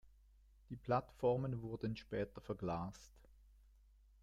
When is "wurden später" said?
1.61-2.41